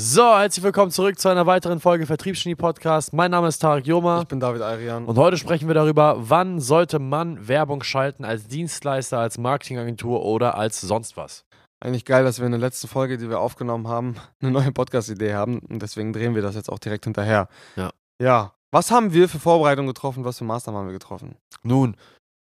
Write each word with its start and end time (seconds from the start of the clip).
So, 0.00 0.22
herzlich 0.22 0.62
willkommen 0.62 0.92
zurück 0.92 1.18
zu 1.18 1.28
einer 1.28 1.46
weiteren 1.46 1.80
Folge 1.80 2.06
Vertriebsgenie 2.06 2.54
Podcast. 2.54 3.12
Mein 3.12 3.32
Name 3.32 3.48
ist 3.48 3.58
Tarek 3.58 3.84
Joma. 3.84 4.20
Ich 4.20 4.28
bin 4.28 4.38
David 4.38 4.62
Arian. 4.62 5.06
Und 5.06 5.18
heute 5.18 5.36
sprechen 5.36 5.66
wir 5.66 5.74
darüber, 5.74 6.14
wann 6.20 6.60
sollte 6.60 7.00
man 7.00 7.48
Werbung 7.48 7.82
schalten 7.82 8.24
als 8.24 8.46
Dienstleister, 8.46 9.18
als 9.18 9.38
Marketingagentur 9.38 10.24
oder 10.24 10.56
als 10.56 10.80
sonst 10.80 11.16
was. 11.16 11.44
Eigentlich 11.80 12.04
geil, 12.04 12.22
dass 12.22 12.38
wir 12.38 12.46
in 12.46 12.52
der 12.52 12.60
letzten 12.60 12.86
Folge, 12.86 13.18
die 13.18 13.28
wir 13.28 13.40
aufgenommen 13.40 13.88
haben, 13.88 14.14
eine 14.40 14.52
neue 14.52 14.70
Podcast-Idee 14.70 15.34
haben 15.34 15.58
und 15.68 15.82
deswegen 15.82 16.12
drehen 16.12 16.36
wir 16.36 16.42
das 16.42 16.54
jetzt 16.54 16.70
auch 16.70 16.78
direkt 16.78 17.02
hinterher. 17.02 17.48
Ja. 17.74 17.90
Ja. 18.22 18.52
Was 18.70 18.92
haben 18.92 19.12
wir 19.12 19.28
für 19.28 19.40
Vorbereitungen 19.40 19.88
getroffen? 19.88 20.24
Was 20.24 20.38
für 20.38 20.44
Maßnahmen 20.44 20.78
haben 20.78 20.86
wir 20.86 20.92
getroffen? 20.92 21.34
Nun, 21.64 21.96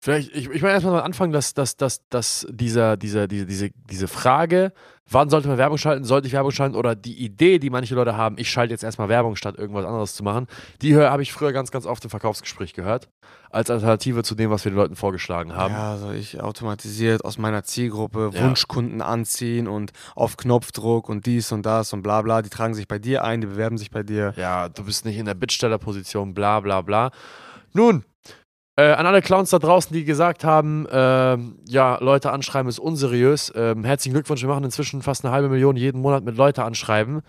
Vielleicht, 0.04 0.36
ich, 0.36 0.50
ich 0.50 0.60
meine 0.60 0.74
erstmal 0.74 1.00
anfangen, 1.00 1.32
dass, 1.32 1.54
dass, 1.54 1.78
dass, 1.78 2.06
dass 2.10 2.46
dieser, 2.50 2.98
dieser, 2.98 3.26
diese, 3.26 3.46
diese, 3.46 3.70
diese 3.88 4.06
Frage, 4.06 4.74
wann 5.08 5.30
sollte 5.30 5.48
man 5.48 5.56
Werbung 5.56 5.78
schalten, 5.78 6.04
sollte 6.04 6.26
ich 6.26 6.34
Werbung 6.34 6.50
schalten 6.50 6.76
oder 6.76 6.94
die 6.94 7.24
Idee, 7.24 7.58
die 7.58 7.70
manche 7.70 7.94
Leute 7.94 8.14
haben, 8.14 8.36
ich 8.36 8.50
schalte 8.50 8.74
jetzt 8.74 8.84
erstmal 8.84 9.08
Werbung, 9.08 9.34
statt 9.34 9.56
irgendwas 9.56 9.86
anderes 9.86 10.14
zu 10.14 10.22
machen, 10.22 10.46
die 10.82 10.94
habe 10.94 11.22
ich 11.22 11.32
früher 11.32 11.54
ganz, 11.54 11.70
ganz 11.70 11.86
oft 11.86 12.04
im 12.04 12.10
Verkaufsgespräch 12.10 12.74
gehört, 12.74 13.08
als 13.48 13.70
Alternative 13.70 14.22
zu 14.24 14.34
dem, 14.34 14.50
was 14.50 14.66
wir 14.66 14.72
den 14.72 14.76
Leuten 14.76 14.94
vorgeschlagen 14.94 15.56
haben. 15.56 15.72
Ja, 15.72 15.92
also 15.92 16.10
ich 16.10 16.38
automatisiert 16.38 17.24
aus 17.24 17.38
meiner 17.38 17.64
Zielgruppe 17.64 18.30
ja. 18.34 18.42
Wunschkunden 18.42 19.00
anziehen 19.00 19.66
und 19.66 19.92
auf 20.14 20.36
Knopfdruck 20.36 21.08
und 21.08 21.24
dies 21.24 21.50
und 21.50 21.64
das 21.64 21.94
und 21.94 22.02
bla 22.02 22.20
bla, 22.20 22.42
die 22.42 22.50
tragen 22.50 22.74
sich 22.74 22.88
bei 22.88 22.98
dir 22.98 23.24
ein, 23.24 23.40
die 23.40 23.46
bewerben 23.46 23.78
sich 23.78 23.90
bei 23.90 24.02
dir. 24.02 24.34
Ja, 24.36 24.68
du 24.68 24.84
bist 24.84 25.06
nicht 25.06 25.16
in 25.16 25.24
der 25.24 25.32
Bittstellerposition, 25.32 26.34
bla 26.34 26.60
bla 26.60 26.82
bla. 26.82 27.10
Nun, 27.72 28.04
äh, 28.76 28.90
an 28.92 29.06
alle 29.06 29.22
Clowns 29.22 29.50
da 29.50 29.58
draußen, 29.58 29.94
die 29.94 30.04
gesagt 30.04 30.44
haben, 30.44 30.86
äh, 30.86 31.38
ja, 31.68 31.98
Leute 32.00 32.32
anschreiben 32.32 32.68
ist 32.68 32.78
unseriös. 32.78 33.52
Ähm, 33.54 33.84
herzlichen 33.84 34.14
Glückwunsch, 34.14 34.42
wir 34.42 34.48
machen 34.48 34.64
inzwischen 34.64 35.02
fast 35.02 35.24
eine 35.24 35.32
halbe 35.32 35.48
Million 35.48 35.76
jeden 35.76 36.00
Monat 36.00 36.24
mit 36.24 36.36
Leute 36.36 36.64
anschreiben. 36.64 37.22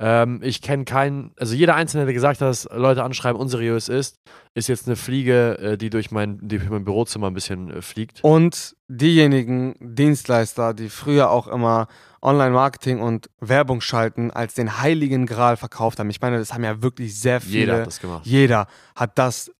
Ähm, 0.00 0.40
ich 0.42 0.62
kenne 0.62 0.84
keinen, 0.84 1.32
also 1.38 1.54
jeder 1.54 1.74
Einzelne, 1.74 2.04
der 2.04 2.14
gesagt 2.14 2.40
hat, 2.40 2.48
dass 2.48 2.68
Leute 2.72 3.02
anschreiben 3.02 3.40
unseriös 3.40 3.88
ist, 3.88 4.18
ist 4.54 4.68
jetzt 4.68 4.86
eine 4.86 4.96
Fliege, 4.96 5.58
äh, 5.58 5.76
die 5.76 5.90
durch 5.90 6.10
mein, 6.10 6.38
die 6.40 6.58
durch 6.58 6.70
mein 6.70 6.84
Bürozimmer 6.84 7.28
ein 7.28 7.34
bisschen 7.34 7.70
äh, 7.70 7.82
fliegt. 7.82 8.22
Und 8.22 8.76
diejenigen 8.88 9.74
Dienstleister, 9.80 10.72
die 10.72 10.88
früher 10.88 11.30
auch 11.30 11.48
immer 11.48 11.88
Online-Marketing 12.22 13.00
und 13.00 13.28
Werbung 13.40 13.80
schalten 13.80 14.30
als 14.30 14.54
den 14.54 14.80
heiligen 14.80 15.26
Gral 15.26 15.56
verkauft 15.56 15.98
haben. 15.98 16.10
Ich 16.10 16.20
meine, 16.20 16.38
das 16.38 16.52
haben 16.52 16.64
ja 16.64 16.82
wirklich 16.82 17.18
sehr 17.18 17.40
viele. 17.40 17.58
Jeder 17.58 17.78
hat 17.78 17.86
das 17.86 18.00
gemacht. 18.00 18.26
Jeder 18.26 18.66
hat 18.94 19.18
das 19.18 19.52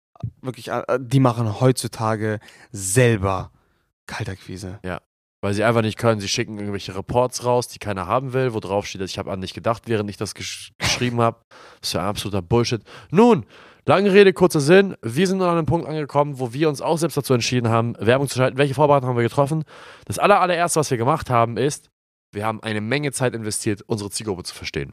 wirklich, 0.43 0.69
äh, 0.69 0.99
die 1.01 1.21
machen 1.21 1.61
heutzutage 1.61 2.41
selber 2.73 3.51
Kaltakquise. 4.07 4.81
Ja. 4.85 5.01
Weil 5.41 5.55
sie 5.55 5.63
einfach 5.63 5.83
nicht 5.83 5.99
können. 5.99 6.21
Sie 6.21 6.29
schicken 6.29 6.59
irgendwelche 6.59 6.97
Reports 6.97 7.45
raus, 7.45 7.69
die 7.69 7.79
keiner 7.79 8.09
haben 8.09 8.33
will, 8.33 8.55
wo 8.55 8.61
drauf 8.61 8.87
steht, 8.87 9.01
dass 9.01 9.11
ich 9.11 9.19
habe 9.19 9.31
an 9.31 9.41
dich 9.41 9.55
gedacht, 9.55 9.85
während 9.87 10.11
ich 10.11 10.17
das 10.17 10.35
gesch 10.35 10.73
geschrieben 10.79 11.21
habe. 11.21 11.39
Das 11.81 11.91
ist 11.91 11.93
ja 11.93 12.09
absoluter 12.09 12.43
Bullshit. 12.43 12.83
Nun, 13.11 13.47
lange 13.87 14.13
Rede, 14.13 14.33
kurzer 14.33 14.61
Sinn. 14.61 14.97
Wir 15.01 15.29
sind 15.29 15.39
nun 15.39 15.47
an 15.47 15.59
einem 15.59 15.67
Punkt 15.67 15.87
angekommen, 15.87 16.41
wo 16.41 16.53
wir 16.53 16.69
uns 16.69 16.83
auch 16.83 16.99
selbst 16.99 17.17
dazu 17.17 17.35
entschieden 17.35 17.69
haben, 17.69 17.95
Werbung 18.01 18.29
zu 18.29 18.39
schalten. 18.39 18.59
Welche 18.59 18.75
Vorbereitungen 18.75 19.11
haben 19.11 19.17
wir 19.17 19.29
getroffen? 19.29 19.63
Das 20.07 20.19
aller, 20.19 20.41
allererste, 20.41 20.81
was 20.81 20.91
wir 20.91 20.99
gemacht 20.99 21.31
haben, 21.31 21.57
ist, 21.57 21.89
wir 22.33 22.45
haben 22.45 22.61
eine 22.63 22.81
Menge 22.81 23.13
Zeit 23.13 23.35
investiert, 23.35 23.83
unsere 23.87 24.11
Zielgruppe 24.11 24.43
zu 24.43 24.55
verstehen 24.55 24.93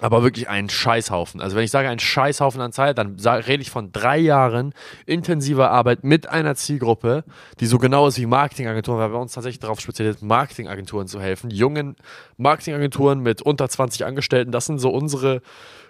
aber 0.00 0.22
wirklich 0.22 0.48
ein 0.48 0.68
Scheißhaufen. 0.68 1.40
Also 1.40 1.56
wenn 1.56 1.64
ich 1.64 1.70
sage 1.70 1.88
ein 1.88 1.98
Scheißhaufen 1.98 2.60
an 2.60 2.72
Zeit, 2.72 2.98
dann 2.98 3.16
rede 3.18 3.62
ich 3.62 3.70
von 3.70 3.92
drei 3.92 4.18
Jahren 4.18 4.72
intensiver 5.06 5.70
Arbeit 5.70 6.04
mit 6.04 6.28
einer 6.28 6.54
Zielgruppe, 6.54 7.24
die 7.60 7.66
so 7.66 7.78
genau 7.78 8.06
ist 8.06 8.18
wie 8.18 8.26
Marketingagenturen, 8.26 8.98
weil 8.98 9.12
wir 9.12 9.20
uns 9.20 9.32
tatsächlich 9.32 9.60
darauf 9.60 9.80
spezialisiert, 9.80 10.22
Marketingagenturen 10.22 11.06
zu 11.06 11.20
helfen. 11.20 11.50
Jungen 11.50 11.96
Marketingagenturen 12.36 13.20
mit 13.20 13.42
unter 13.42 13.68
20 13.68 14.04
Angestellten, 14.04 14.52
das 14.52 14.66
sind 14.66 14.78
so 14.78 14.90
unsere 14.90 15.42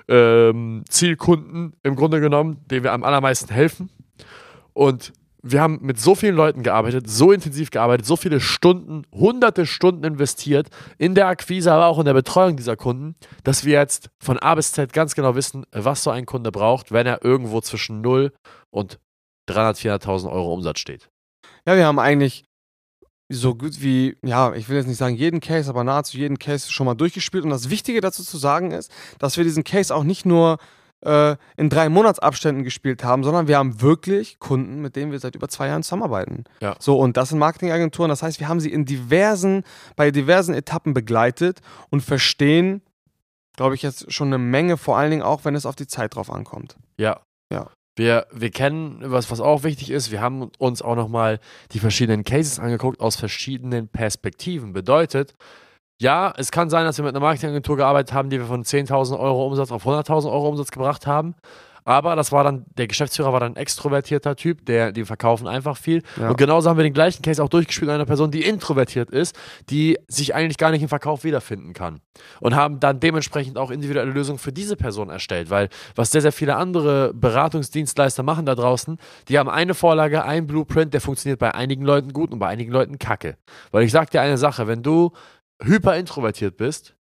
ähm, 0.09 0.85
Zielkunden 0.89 1.75
im 1.83 1.95
Grunde 1.95 2.21
genommen, 2.21 2.65
denen 2.71 2.85
wir 2.85 2.93
am 2.93 3.05
allermeisten 3.05 3.53
helfen. 3.53 3.91
Und 4.73 5.13
wir 5.43 5.61
haben 5.61 5.79
mit 5.83 5.99
so 5.99 6.15
vielen 6.15 6.37
Leuten 6.37 6.63
gearbeitet, 6.63 7.09
so 7.09 7.33
intensiv 7.33 7.71
gearbeitet, 7.71 8.07
so 8.07 8.17
viele 8.17 8.41
Stunden, 8.41 9.07
hunderte 9.13 9.67
Stunden 9.67 10.05
investiert 10.05 10.69
in 10.99 11.15
der 11.15 11.29
Akquise, 11.29 11.73
aber 11.73 11.87
auch 11.87 11.99
in 11.99 12.05
der 12.05 12.15
Betreuung 12.15 12.57
dieser 12.57 12.77
Kunden, 12.77 13.15
dass 13.45 13.65
wir 13.65 13.73
jetzt 13.73 14.11
von 14.23 14.39
A 14.39 14.55
bis 14.55 14.73
Z 14.73 14.93
ganz 14.93 15.15
genau 15.15 15.35
wissen, 15.35 15.65
was 15.73 16.03
so 16.03 16.11
ein 16.11 16.27
Kunde 16.27 16.53
braucht, 16.53 16.93
wenn 16.93 17.07
er 17.07 17.25
irgendwo 17.25 17.61
zwischen 17.61 18.01
0 18.01 18.33
und 18.71 18.99
300.000, 19.49 20.01
400.000 20.03 20.33
Euro 20.33 20.53
Umsatz 20.53 20.79
steht. 20.79 21.09
Ja, 21.67 21.77
wir 21.77 21.87
haben 21.87 21.99
eigentlich 21.99 22.45
so 23.33 23.55
gut 23.55 23.81
wie, 23.81 24.17
ja, 24.25 24.55
ich 24.55 24.69
will 24.69 24.77
jetzt 24.77 24.89
nicht 24.89 24.97
sagen 24.97 25.15
jeden 25.15 25.41
Case, 25.41 25.71
aber 25.71 25.85
nahezu 25.85 26.19
jeden 26.19 26.39
Case 26.39 26.71
schon 26.71 26.87
mal 26.87 26.95
durchgespielt. 26.95 27.45
Und 27.45 27.51
das 27.51 27.71
Wichtige 27.71 28.01
dazu 28.01 28.25
zu 28.25 28.39
sagen 28.39 28.73
ist, 28.73 28.91
dass 29.19 29.37
wir 29.37 29.45
diesen 29.45 29.63
Case 29.63 29.95
auch 29.95 30.03
nicht 30.03 30.27
nur 30.27 30.59
äh, 31.03 31.37
in 31.57 31.71
drei 31.71 31.89
Monatsabständen 31.89 32.65
gespielt 32.65 33.05
haben, 33.05 33.25
sondern 33.25 33.49
wir 33.49 33.59
haben 33.59 33.81
wirklich 33.81 34.39
Kunden, 34.39 34.81
mit 34.81 34.97
denen 34.97 35.13
wir 35.13 35.19
seit 35.19 35.35
über 35.35 35.49
zwei 35.49 35.69
Jahren 35.69 35.83
zusammenarbeiten. 35.83 36.45
Ja. 36.61 36.77
So, 36.79 36.99
und 36.99 37.17
das 37.17 37.31
sind 37.31 37.39
Marketingagenturen. 37.39 38.09
Das 38.09 38.23
heißt, 38.23 38.41
wir 38.41 38.49
haben 38.49 38.61
sie 38.61 38.73
in 38.73 38.85
diversen, 38.85 39.65
bei 39.97 40.11
diversen 40.11 40.55
Etappen 40.55 40.95
begleitet 40.95 41.61
und 41.91 42.03
verstehen, 42.03 42.83
glaube 43.57 43.75
ich, 43.75 43.83
jetzt 43.83 44.13
schon 44.13 44.29
eine 44.29 44.39
Menge, 44.39 44.77
vor 44.77 44.97
allen 44.97 45.11
Dingen 45.11 45.23
auch, 45.23 45.45
wenn 45.45 45.55
es 45.55 45.67
auf 45.67 45.77
die 45.77 45.87
Zeit 45.87 46.15
drauf 46.15 46.31
ankommt. 46.31 46.77
Ja. 46.97 47.21
Ja. 47.53 47.71
Wir, 47.97 48.27
wir 48.33 48.51
kennen, 48.51 49.01
was, 49.03 49.31
was 49.31 49.41
auch 49.41 49.63
wichtig 49.63 49.91
ist, 49.91 50.11
wir 50.11 50.21
haben 50.21 50.51
uns 50.59 50.81
auch 50.81 50.97
nochmal 50.97 51.41
die 51.73 51.81
verschiedenen 51.81 52.25
Cases 52.25 52.59
angeguckt 52.59 53.01
aus 53.01 53.17
verschiedenen 53.17 53.89
Perspektiven. 53.89 54.73
Bedeutet, 54.73 55.35
ja, 56.01 56.33
es 56.39 56.51
kann 56.51 56.71
sein, 56.71 56.87
dass 56.87 56.97
wir 56.97 57.05
mit 57.05 57.15
einer 57.15 57.21
Marketingagentur 57.21 57.77
gearbeitet 57.77 58.15
haben, 58.15 58.31
die 58.31 58.39
wir 58.39 58.47
von 58.47 58.65
10.000 58.65 59.19
Euro 59.19 59.47
Umsatz 59.47 59.71
auf 59.71 59.87
100.000 59.87 60.33
Euro 60.33 60.49
Umsatz 60.49 60.71
gebracht 60.71 61.07
haben. 61.07 61.35
Aber 61.85 62.17
das 62.17 62.33
war 62.33 62.43
dann, 62.43 62.65
der 62.79 62.87
Geschäftsführer 62.87 63.33
war 63.33 63.41
dann 63.41 63.53
ein 63.53 63.57
extrovertierter 63.57 64.35
Typ, 64.35 64.65
der, 64.65 64.93
die 64.93 65.05
verkaufen 65.05 65.47
einfach 65.47 65.77
viel. 65.77 66.03
Ja. 66.19 66.31
Und 66.31 66.39
genauso 66.39 66.71
haben 66.71 66.79
wir 66.79 66.85
den 66.85 66.95
gleichen 66.95 67.23
Case 67.23 67.43
auch 67.43 67.49
durchgespielt 67.51 67.89
mit 67.89 67.95
einer 67.95 68.07
Person, 68.07 68.31
die 68.31 68.45
introvertiert 68.45 69.11
ist, 69.11 69.37
die 69.69 69.99
sich 70.09 70.35
eigentlich 70.35 70.57
gar 70.57 70.71
nicht 70.71 70.83
im 70.83 70.89
Verkauf 70.89 71.23
wiederfinden 71.23 71.75
kann. 71.75 72.01
Und 72.41 72.55
haben 72.55 72.81
dann 72.81 73.01
dementsprechend 73.01 73.59
auch 73.59 73.71
individuelle 73.71 74.11
Lösungen 74.11 74.39
für 74.39 74.53
diese 74.53 74.77
Person 74.77 75.11
erstellt. 75.11 75.51
Weil 75.51 75.69
was 75.95 76.11
sehr, 76.11 76.23
sehr 76.23 76.33
viele 76.33 76.57
andere 76.57 77.13
Beratungsdienstleister 77.13 78.23
machen 78.23 78.47
da 78.47 78.55
draußen, 78.55 78.99
die 79.29 79.39
haben 79.39 79.51
eine 79.51 79.75
Vorlage, 79.75 80.25
ein 80.25 80.47
Blueprint, 80.47 80.95
der 80.95 81.01
funktioniert 81.03 81.39
bei 81.39 81.55
einigen 81.55 81.85
Leuten 81.85 82.15
gut 82.15 82.31
und 82.31 82.39
bei 82.39 82.49
einigen 82.49 82.73
Leuten 82.73 82.99
kacke. 82.99 83.37
Weil 83.71 83.85
ich 83.85 83.93
sag 83.93 84.11
dir 84.11 84.23
eine 84.23 84.39
Sache, 84.39 84.67
wenn 84.67 84.83
du 84.83 85.13
hyper 85.63 85.97
introvertiert 85.97 86.57
bist, 86.57 86.95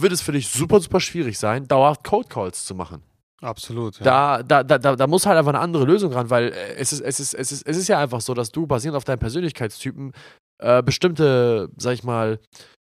wird 0.00 0.12
es 0.12 0.22
für 0.22 0.32
dich 0.32 0.48
super, 0.48 0.80
super 0.80 1.00
schwierig 1.00 1.38
sein, 1.38 1.66
dauerhaft 1.68 2.04
Code 2.04 2.28
Calls 2.28 2.64
zu 2.64 2.74
machen. 2.74 3.02
Absolut. 3.40 3.98
Ja. 3.98 4.42
Da, 4.42 4.62
da, 4.62 4.78
da, 4.78 4.96
da 4.96 5.06
muss 5.06 5.26
halt 5.26 5.36
einfach 5.36 5.52
eine 5.52 5.60
andere 5.60 5.84
Lösung 5.84 6.12
ran, 6.12 6.30
weil 6.30 6.48
äh, 6.48 6.74
es 6.76 6.92
ist, 6.92 7.00
es, 7.00 7.20
ist, 7.20 7.34
es, 7.34 7.52
ist, 7.52 7.66
es 7.66 7.76
ist 7.76 7.88
ja 7.88 7.98
einfach 7.98 8.20
so, 8.20 8.32
dass 8.32 8.50
du 8.50 8.66
basierend 8.66 8.96
auf 8.96 9.04
deinen 9.04 9.18
Persönlichkeitstypen 9.18 10.12
äh, 10.58 10.82
bestimmte, 10.82 11.68
sag 11.76 11.92
ich 11.92 12.04
mal, 12.04 12.40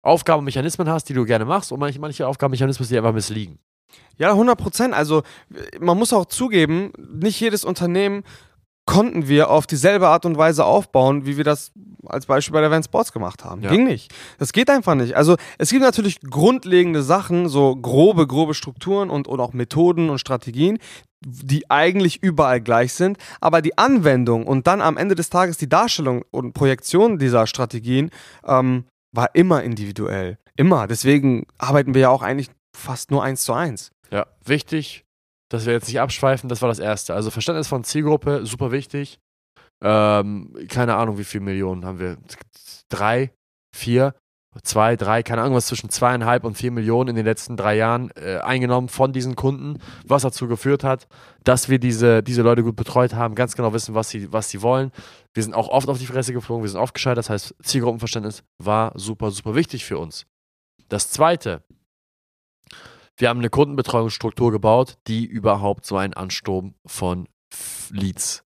Aufgabenmechanismen 0.02 0.88
hast, 0.88 1.08
die 1.08 1.14
du 1.14 1.24
gerne 1.24 1.44
machst 1.44 1.72
und 1.72 1.80
manche, 1.80 1.98
manche 1.98 2.26
Aufgabenmechanismen, 2.26 2.88
die 2.88 2.96
einfach 2.96 3.12
missliegen. 3.12 3.58
Ja, 4.16 4.30
100 4.30 4.56
Prozent. 4.58 4.94
Also 4.94 5.22
man 5.80 5.98
muss 5.98 6.12
auch 6.12 6.26
zugeben, 6.26 6.92
nicht 6.98 7.40
jedes 7.40 7.64
Unternehmen 7.64 8.22
konnten 8.86 9.28
wir 9.28 9.50
auf 9.50 9.66
dieselbe 9.66 10.08
Art 10.08 10.26
und 10.26 10.36
Weise 10.36 10.64
aufbauen, 10.64 11.26
wie 11.26 11.36
wir 11.36 11.44
das 11.44 11.72
als 12.06 12.26
Beispiel 12.26 12.52
bei 12.52 12.60
der 12.60 12.70
Van 12.70 12.82
Sports 12.82 13.12
gemacht 13.12 13.44
haben. 13.44 13.62
Ja. 13.62 13.70
Ging 13.70 13.84
nicht. 13.84 14.12
Das 14.38 14.52
geht 14.52 14.70
einfach 14.70 14.94
nicht. 14.94 15.16
Also 15.16 15.36
es 15.58 15.70
gibt 15.70 15.82
natürlich 15.82 16.20
grundlegende 16.20 17.02
Sachen, 17.02 17.48
so 17.48 17.74
grobe, 17.76 18.26
grobe 18.26 18.54
Strukturen 18.54 19.10
und, 19.10 19.28
und 19.28 19.40
auch 19.40 19.52
Methoden 19.52 20.10
und 20.10 20.18
Strategien, 20.18 20.78
die 21.24 21.70
eigentlich 21.70 22.22
überall 22.22 22.60
gleich 22.60 22.92
sind, 22.92 23.18
aber 23.40 23.62
die 23.62 23.78
Anwendung 23.78 24.46
und 24.46 24.66
dann 24.66 24.80
am 24.80 24.96
Ende 24.96 25.14
des 25.14 25.30
Tages 25.30 25.56
die 25.56 25.68
Darstellung 25.68 26.24
und 26.30 26.52
Projektion 26.52 27.18
dieser 27.18 27.46
Strategien 27.46 28.10
ähm, 28.46 28.84
war 29.12 29.34
immer 29.34 29.62
individuell. 29.62 30.38
Immer. 30.56 30.86
Deswegen 30.86 31.46
arbeiten 31.58 31.94
wir 31.94 32.02
ja 32.02 32.08
auch 32.10 32.22
eigentlich 32.22 32.50
fast 32.76 33.10
nur 33.10 33.22
eins 33.22 33.44
zu 33.44 33.52
eins. 33.52 33.90
Ja, 34.10 34.26
wichtig, 34.44 35.04
dass 35.48 35.66
wir 35.66 35.72
jetzt 35.72 35.88
nicht 35.88 36.00
abschweifen, 36.00 36.48
das 36.48 36.62
war 36.62 36.68
das 36.68 36.78
Erste. 36.78 37.14
Also 37.14 37.30
Verständnis 37.30 37.68
von 37.68 37.84
Zielgruppe, 37.84 38.44
super 38.44 38.70
wichtig. 38.70 39.18
Ähm, 39.82 40.54
keine 40.68 40.96
Ahnung, 40.96 41.18
wie 41.18 41.24
viele 41.24 41.44
Millionen 41.44 41.84
haben 41.84 41.98
wir? 41.98 42.16
Drei, 42.88 43.32
vier, 43.74 44.14
zwei, 44.62 44.96
drei, 44.96 45.22
keine 45.22 45.42
Ahnung, 45.42 45.54
was 45.54 45.66
zwischen 45.66 45.90
zweieinhalb 45.90 46.44
und 46.44 46.56
vier 46.56 46.70
Millionen 46.70 47.10
in 47.10 47.16
den 47.16 47.24
letzten 47.24 47.56
drei 47.56 47.76
Jahren 47.76 48.10
äh, 48.16 48.38
eingenommen 48.38 48.88
von 48.88 49.12
diesen 49.12 49.34
Kunden, 49.34 49.78
was 50.06 50.22
dazu 50.22 50.46
geführt 50.46 50.84
hat, 50.84 51.08
dass 51.42 51.68
wir 51.68 51.78
diese, 51.78 52.22
diese 52.22 52.42
Leute 52.42 52.62
gut 52.62 52.76
betreut 52.76 53.14
haben, 53.14 53.34
ganz 53.34 53.56
genau 53.56 53.72
wissen, 53.72 53.94
was 53.94 54.10
sie, 54.10 54.32
was 54.32 54.50
sie 54.50 54.62
wollen. 54.62 54.92
Wir 55.32 55.42
sind 55.42 55.54
auch 55.54 55.68
oft 55.68 55.88
auf 55.88 55.98
die 55.98 56.06
Fresse 56.06 56.32
geflogen, 56.32 56.62
wir 56.62 56.70
sind 56.70 56.80
oft 56.80 56.94
gescheitert, 56.94 57.18
das 57.18 57.30
heißt, 57.30 57.54
Zielgruppenverständnis 57.62 58.44
war 58.58 58.92
super, 58.94 59.30
super 59.30 59.54
wichtig 59.54 59.84
für 59.84 59.98
uns. 59.98 60.26
Das 60.88 61.10
zweite, 61.10 61.64
wir 63.16 63.28
haben 63.28 63.40
eine 63.40 63.50
Kundenbetreuungsstruktur 63.50 64.52
gebaut, 64.52 64.98
die 65.06 65.24
überhaupt 65.24 65.86
so 65.86 65.96
einen 65.96 66.14
Ansturm 66.14 66.74
von 66.86 67.28
Leads 67.90 68.43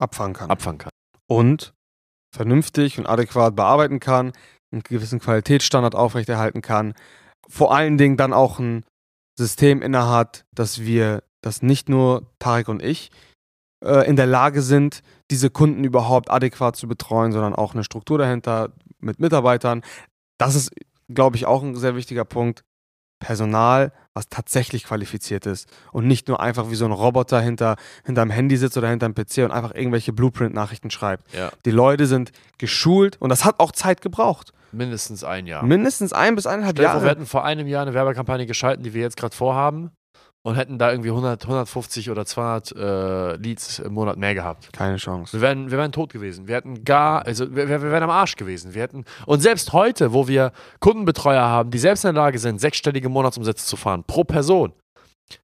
abfangen 0.00 0.34
kann. 0.34 0.50
abfangen 0.50 0.78
kann. 0.78 0.90
Und 1.26 1.72
vernünftig 2.34 2.98
und 2.98 3.06
adäquat 3.06 3.56
bearbeiten 3.56 4.00
kann, 4.00 4.32
einen 4.72 4.82
gewissen 4.82 5.20
Qualitätsstandard 5.20 5.94
aufrechterhalten 5.94 6.62
kann, 6.62 6.94
vor 7.48 7.74
allen 7.74 7.98
Dingen 7.98 8.16
dann 8.16 8.32
auch 8.32 8.58
ein 8.58 8.84
System 9.36 9.82
innehat, 9.82 10.44
dass 10.54 10.80
wir, 10.80 11.22
dass 11.42 11.62
nicht 11.62 11.88
nur 11.88 12.26
Tarek 12.38 12.68
und 12.68 12.82
ich 12.82 13.10
äh, 13.84 14.06
in 14.08 14.16
der 14.16 14.26
Lage 14.26 14.62
sind, 14.62 15.02
diese 15.30 15.50
Kunden 15.50 15.84
überhaupt 15.84 16.30
adäquat 16.30 16.76
zu 16.76 16.86
betreuen, 16.86 17.32
sondern 17.32 17.54
auch 17.54 17.74
eine 17.74 17.84
Struktur 17.84 18.18
dahinter 18.18 18.72
mit 19.00 19.18
Mitarbeitern. 19.18 19.82
Das 20.38 20.54
ist, 20.54 20.72
glaube 21.08 21.36
ich, 21.36 21.46
auch 21.46 21.62
ein 21.62 21.74
sehr 21.74 21.96
wichtiger 21.96 22.24
Punkt. 22.24 22.62
Personal, 23.18 23.92
was 24.14 24.28
tatsächlich 24.28 24.84
qualifiziert 24.84 25.46
ist 25.46 25.68
und 25.92 26.06
nicht 26.06 26.28
nur 26.28 26.40
einfach 26.40 26.70
wie 26.70 26.74
so 26.74 26.84
ein 26.84 26.92
Roboter 26.92 27.40
hinter 27.40 27.76
hinterm 28.04 28.30
Handy 28.30 28.56
sitzt 28.56 28.76
oder 28.76 28.88
hinterm 28.88 29.14
PC 29.14 29.38
und 29.38 29.52
einfach 29.52 29.74
irgendwelche 29.74 30.12
Blueprint-Nachrichten 30.12 30.90
schreibt. 30.90 31.32
Ja. 31.32 31.50
Die 31.64 31.70
Leute 31.70 32.06
sind 32.06 32.32
geschult 32.58 33.16
und 33.20 33.28
das 33.30 33.44
hat 33.44 33.60
auch 33.60 33.72
Zeit 33.72 34.00
gebraucht. 34.00 34.52
Mindestens 34.72 35.24
ein 35.24 35.46
Jahr. 35.46 35.64
Mindestens 35.64 36.12
ein 36.12 36.34
bis 36.34 36.46
eineinhalb 36.46 36.76
Stell 36.76 36.84
dir 36.84 36.90
vor, 36.90 36.94
Jahre. 36.96 37.04
wir 37.04 37.10
hätten 37.10 37.26
vor 37.26 37.44
einem 37.44 37.66
Jahr 37.66 37.82
eine 37.82 37.94
Werbekampagne 37.94 38.46
geschalten, 38.46 38.84
die 38.84 38.94
wir 38.94 39.02
jetzt 39.02 39.16
gerade 39.16 39.34
vorhaben 39.34 39.90
und 40.42 40.54
hätten 40.54 40.78
da 40.78 40.90
irgendwie 40.90 41.10
100, 41.10 41.42
150 41.42 42.10
oder 42.10 42.24
200 42.24 42.72
äh, 42.72 43.36
Leads 43.36 43.78
im 43.80 43.92
Monat 43.92 44.16
mehr 44.16 44.34
gehabt. 44.34 44.72
Keine 44.72 44.96
Chance. 44.96 45.34
Wir 45.34 45.40
wären, 45.42 45.70
wir 45.70 45.78
wären 45.78 45.92
tot 45.92 46.12
gewesen. 46.12 46.48
Wir 46.48 46.56
hätten 46.56 46.84
gar, 46.84 47.26
also 47.26 47.54
wir, 47.54 47.68
wir 47.68 47.82
wären 47.82 48.02
am 48.02 48.10
Arsch 48.10 48.36
gewesen. 48.36 48.74
Wir 48.74 48.82
hätten, 48.82 49.04
und 49.26 49.40
selbst 49.40 49.72
heute, 49.72 50.12
wo 50.12 50.28
wir 50.28 50.52
Kundenbetreuer 50.80 51.42
haben, 51.42 51.70
die 51.70 51.78
selbst 51.78 52.04
in 52.04 52.14
der 52.14 52.22
Lage 52.22 52.38
sind, 52.38 52.60
sechsstellige 52.60 53.08
Monatsumsätze 53.08 53.66
zu 53.66 53.76
fahren, 53.76 54.04
pro 54.06 54.24
Person. 54.24 54.72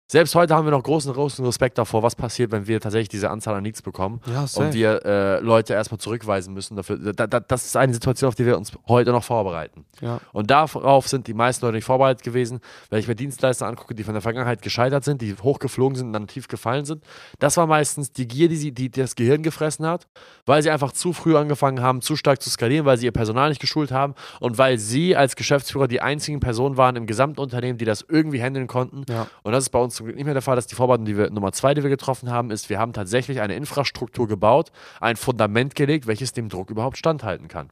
Selbst 0.08 0.36
heute 0.36 0.54
haben 0.54 0.64
wir 0.64 0.70
noch 0.70 0.84
großen, 0.84 1.12
großen 1.12 1.44
Respekt 1.44 1.78
davor, 1.78 2.04
was 2.04 2.14
passiert, 2.14 2.52
wenn 2.52 2.68
wir 2.68 2.80
tatsächlich 2.80 3.08
diese 3.08 3.28
Anzahl 3.28 3.56
an 3.56 3.64
Leads 3.64 3.82
bekommen 3.82 4.20
Ja, 4.32 4.46
und 4.54 4.72
wir 4.72 5.04
äh, 5.04 5.40
Leute 5.40 5.74
erstmal 5.74 5.98
zurückweisen 5.98 6.54
müssen. 6.54 6.76
Dafür, 6.76 7.12
da, 7.12 7.26
da, 7.26 7.40
das 7.40 7.66
ist 7.66 7.76
eine 7.76 7.92
Situation, 7.92 8.28
auf 8.28 8.36
die 8.36 8.46
wir 8.46 8.56
uns 8.56 8.70
heute 8.86 9.10
noch 9.10 9.24
vorbereiten. 9.24 9.84
Ja. 10.00 10.20
Und 10.32 10.52
darauf 10.52 11.08
sind 11.08 11.26
die 11.26 11.34
meisten 11.34 11.64
Leute 11.64 11.78
nicht 11.78 11.84
vorbereitet 11.84 12.22
gewesen. 12.22 12.60
Wenn 12.88 13.00
ich 13.00 13.08
mir 13.08 13.16
Dienstleister 13.16 13.66
angucke, 13.66 13.96
die 13.96 14.04
von 14.04 14.14
der 14.14 14.22
Vergangenheit 14.22 14.62
gescheitert 14.62 15.02
sind, 15.02 15.22
die 15.22 15.34
hochgeflogen 15.34 15.96
sind 15.96 16.06
und 16.06 16.12
dann 16.12 16.28
tief 16.28 16.46
gefallen 16.46 16.84
sind, 16.84 17.02
das 17.40 17.56
war 17.56 17.66
meistens 17.66 18.12
die 18.12 18.28
Gier, 18.28 18.48
die, 18.48 18.56
sie, 18.56 18.70
die 18.70 18.90
das 18.90 19.16
Gehirn 19.16 19.42
gefressen 19.42 19.86
hat, 19.86 20.06
weil 20.44 20.62
sie 20.62 20.70
einfach 20.70 20.92
zu 20.92 21.14
früh 21.14 21.36
angefangen 21.36 21.82
haben, 21.82 22.00
zu 22.00 22.14
stark 22.14 22.40
zu 22.40 22.48
skalieren, 22.48 22.86
weil 22.86 22.96
sie 22.96 23.06
ihr 23.06 23.12
Personal 23.12 23.48
nicht 23.48 23.60
geschult 23.60 23.90
haben 23.90 24.14
und 24.38 24.56
weil 24.56 24.78
sie 24.78 25.16
als 25.16 25.34
Geschäftsführer 25.34 25.88
die 25.88 26.00
einzigen 26.00 26.38
Personen 26.38 26.76
waren 26.76 26.94
im 26.94 27.06
gesamten 27.06 27.40
Unternehmen, 27.40 27.76
die 27.76 27.84
das 27.84 28.04
irgendwie 28.08 28.40
handeln 28.40 28.68
konnten. 28.68 29.04
Ja. 29.08 29.26
Und 29.42 29.50
das 29.50 29.64
ist 29.64 29.70
bei 29.76 29.82
uns 29.82 29.94
zum 29.94 30.06
Glück 30.06 30.16
nicht 30.16 30.24
mehr 30.24 30.34
der 30.34 30.42
Fall. 30.42 30.56
Das 30.56 30.64
ist 30.64 30.70
die 30.70 30.74
Vorbereitung, 30.74 31.04
die 31.04 31.18
wir, 31.18 31.30
Nummer 31.30 31.52
zwei, 31.52 31.74
die 31.74 31.82
wir 31.82 31.90
getroffen 31.90 32.30
haben, 32.30 32.50
ist, 32.50 32.70
wir 32.70 32.78
haben 32.78 32.94
tatsächlich 32.94 33.42
eine 33.42 33.54
Infrastruktur 33.56 34.26
gebaut, 34.26 34.72
ein 35.00 35.16
Fundament 35.16 35.74
gelegt, 35.74 36.06
welches 36.06 36.32
dem 36.32 36.48
Druck 36.48 36.70
überhaupt 36.70 36.96
standhalten 36.96 37.48
kann. 37.48 37.68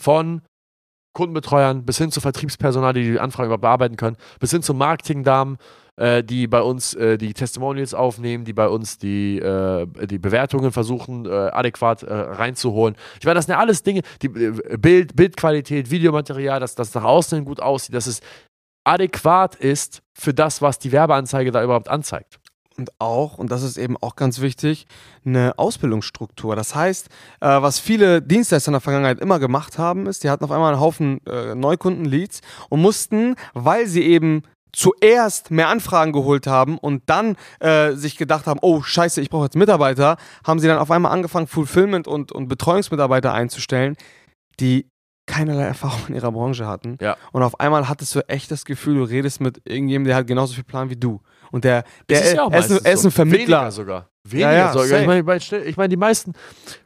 Von 0.00 0.42
Kundenbetreuern 1.12 1.84
bis 1.84 1.98
hin 1.98 2.10
zu 2.10 2.20
Vertriebspersonal, 2.20 2.92
die 2.94 3.12
die 3.12 3.20
Anfragen 3.20 3.60
bearbeiten 3.60 3.96
können, 3.96 4.16
bis 4.40 4.50
hin 4.50 4.62
zu 4.62 4.74
Marketingdamen, 4.74 5.58
äh, 5.94 6.24
die 6.24 6.48
bei 6.48 6.60
uns 6.60 6.94
äh, 6.94 7.16
die 7.16 7.32
Testimonials 7.32 7.94
aufnehmen, 7.94 8.44
die 8.44 8.52
bei 8.52 8.66
uns 8.66 8.98
die, 8.98 9.38
äh, 9.38 9.86
die 10.06 10.18
Bewertungen 10.18 10.72
versuchen, 10.72 11.26
äh, 11.26 11.28
adäquat 11.30 12.02
äh, 12.02 12.12
reinzuholen. 12.12 12.96
Ich 13.20 13.24
meine, 13.24 13.36
das 13.36 13.46
sind 13.46 13.52
ja 13.52 13.60
alles 13.60 13.84
Dinge, 13.84 14.00
die 14.20 14.26
äh, 14.26 14.76
Bild, 14.76 15.14
Bildqualität, 15.14 15.92
Videomaterial, 15.92 16.58
dass 16.58 16.74
das 16.74 16.92
nach 16.94 17.04
außen 17.04 17.44
gut 17.44 17.60
aussieht, 17.60 17.94
dass 17.94 18.08
es 18.08 18.20
adäquat 18.84 19.54
ist 19.56 20.02
für 20.12 20.34
das, 20.34 20.62
was 20.62 20.78
die 20.78 20.92
Werbeanzeige 20.92 21.50
da 21.50 21.62
überhaupt 21.62 21.88
anzeigt. 21.88 22.38
Und 22.76 22.90
auch, 22.98 23.38
und 23.38 23.52
das 23.52 23.62
ist 23.62 23.76
eben 23.76 23.96
auch 24.00 24.16
ganz 24.16 24.40
wichtig, 24.40 24.86
eine 25.24 25.58
Ausbildungsstruktur. 25.58 26.56
Das 26.56 26.74
heißt, 26.74 27.08
äh, 27.40 27.46
was 27.46 27.78
viele 27.78 28.20
Dienstleister 28.20 28.70
in 28.70 28.74
der 28.74 28.80
Vergangenheit 28.80 29.20
immer 29.20 29.38
gemacht 29.38 29.78
haben, 29.78 30.06
ist, 30.06 30.24
die 30.24 30.30
hatten 30.30 30.44
auf 30.44 30.50
einmal 30.50 30.72
einen 30.72 30.80
Haufen 30.80 31.24
äh, 31.26 31.54
Neukunden-Leads 31.54 32.40
und 32.70 32.82
mussten, 32.82 33.36
weil 33.52 33.86
sie 33.86 34.02
eben 34.02 34.42
zuerst 34.72 35.52
mehr 35.52 35.68
Anfragen 35.68 36.12
geholt 36.12 36.48
haben 36.48 36.78
und 36.78 37.04
dann 37.06 37.36
äh, 37.60 37.92
sich 37.92 38.16
gedacht 38.16 38.48
haben, 38.48 38.58
oh 38.60 38.82
scheiße, 38.82 39.20
ich 39.20 39.30
brauche 39.30 39.44
jetzt 39.44 39.56
Mitarbeiter, 39.56 40.16
haben 40.44 40.58
sie 40.58 40.66
dann 40.66 40.78
auf 40.78 40.90
einmal 40.90 41.12
angefangen, 41.12 41.46
Fulfillment 41.46 42.08
und, 42.08 42.32
und 42.32 42.48
Betreuungsmitarbeiter 42.48 43.32
einzustellen, 43.32 43.96
die 44.58 44.90
keinerlei 45.26 45.62
Erfahrung 45.66 46.00
in 46.08 46.14
ihrer 46.14 46.32
Branche 46.32 46.66
hatten. 46.66 46.96
Ja. 47.00 47.16
Und 47.32 47.42
auf 47.42 47.58
einmal 47.60 47.88
hattest 47.88 48.14
du 48.14 48.20
echt 48.28 48.50
das 48.50 48.64
Gefühl, 48.64 48.96
du 48.96 49.04
redest 49.04 49.40
mit 49.40 49.58
irgendjemandem, 49.64 50.08
der 50.08 50.16
hat 50.16 50.26
genauso 50.26 50.54
viel 50.54 50.64
Plan 50.64 50.90
wie 50.90 50.96
du. 50.96 51.20
Und 51.50 51.64
der, 51.64 51.84
der 52.08 52.22
ist 52.24 52.34
ja 52.34 52.42
auch 52.44 52.50
er, 52.52 52.58
ist, 52.60 52.70
ein- 52.72 52.80
er 52.84 52.92
ist 52.92 53.04
ein 53.04 53.10
Vermittler. 53.10 53.58
Weniger 53.58 53.70
sogar. 53.70 54.08
Weniger 54.26 54.52
Ja, 54.52 54.58
ja, 54.58 54.72
sogar. 54.72 55.00
Ich 55.00 55.06
meine, 55.06 55.64
ich 55.66 55.76
meine, 55.76 55.88
die 55.88 55.96
meisten. 55.96 56.32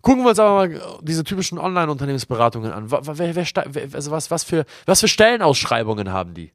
Gucken 0.03 0.25
wir 0.25 0.31
uns 0.31 0.39
aber 0.39 0.55
mal 0.69 0.81
diese 1.03 1.25
typischen 1.25 1.59
Online-Unternehmensberatungen 1.59 2.73
an. 2.73 2.91
Wer, 2.91 3.01
wer, 3.35 3.35
wer, 3.37 3.89
also 3.95 4.11
was, 4.11 4.31
was, 4.31 4.45
für, 4.45 4.65
was 4.87 5.01
für 5.01 5.09
Stellenausschreibungen 5.09 6.13
haben 6.13 6.35
die? 6.35 6.53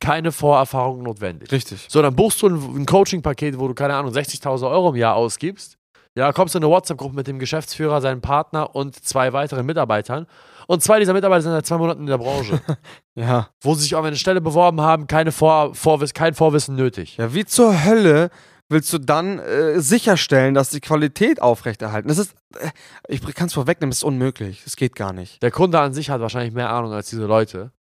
Keine 0.00 0.32
Vorerfahrung 0.32 1.02
notwendig. 1.02 1.52
Richtig. 1.52 1.86
So, 1.88 2.02
dann 2.02 2.16
buchst 2.16 2.42
du 2.42 2.48
ein, 2.48 2.54
ein 2.82 2.86
Coaching-Paket, 2.86 3.58
wo 3.58 3.68
du, 3.68 3.74
keine 3.74 3.94
Ahnung, 3.94 4.12
60.000 4.12 4.68
Euro 4.68 4.90
im 4.90 4.96
Jahr 4.96 5.14
ausgibst. 5.14 5.78
Ja, 6.16 6.32
kommst 6.32 6.54
du 6.54 6.58
in 6.58 6.64
eine 6.64 6.72
WhatsApp-Gruppe 6.72 7.16
mit 7.16 7.26
dem 7.26 7.38
Geschäftsführer, 7.40 8.00
seinem 8.00 8.20
Partner 8.20 8.74
und 8.76 8.94
zwei 9.04 9.32
weiteren 9.32 9.66
Mitarbeitern. 9.66 10.26
Und 10.68 10.82
zwei 10.82 11.00
dieser 11.00 11.12
Mitarbeiter 11.12 11.42
sind 11.42 11.52
seit 11.52 11.66
zwei 11.66 11.76
Monaten 11.78 12.02
in 12.02 12.06
der 12.06 12.18
Branche, 12.18 12.60
Ja. 13.16 13.48
wo 13.60 13.74
sie 13.74 13.82
sich 13.82 13.96
auf 13.96 14.04
eine 14.04 14.16
Stelle 14.16 14.40
beworben 14.40 14.80
haben, 14.80 15.06
keine 15.08 15.32
Vor 15.32 15.74
Vorwiss 15.74 16.14
kein 16.14 16.34
Vorwissen 16.34 16.76
nötig. 16.76 17.16
Ja, 17.16 17.34
wie 17.34 17.44
zur 17.44 17.84
Hölle 17.84 18.30
willst 18.68 18.92
du 18.92 18.98
dann 18.98 19.40
äh, 19.40 19.80
sicherstellen, 19.80 20.54
dass 20.54 20.70
die 20.70 20.80
Qualität 20.80 21.42
aufrechterhalten? 21.42 22.08
Das 22.08 22.18
ist, 22.18 22.34
äh, 22.58 22.70
ich 23.08 23.20
kann 23.34 23.48
es 23.48 23.54
vorwegnehmen, 23.54 23.90
das 23.90 23.98
ist 23.98 24.04
unmöglich. 24.04 24.62
Das 24.64 24.76
geht 24.76 24.94
gar 24.94 25.12
nicht. 25.12 25.42
Der 25.42 25.50
Kunde 25.50 25.80
an 25.80 25.92
sich 25.94 26.10
hat 26.10 26.20
wahrscheinlich 26.20 26.54
mehr 26.54 26.70
Ahnung 26.70 26.92
als 26.92 27.10
diese 27.10 27.26
Leute. 27.26 27.72